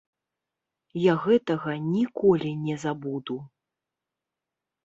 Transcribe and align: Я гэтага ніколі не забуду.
Я 0.99 1.13
гэтага 1.25 1.75
ніколі 1.97 2.51
не 2.65 2.75
забуду. 2.85 3.37